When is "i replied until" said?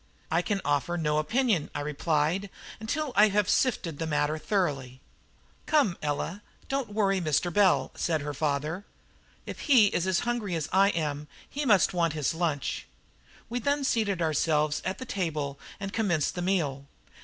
1.75-3.13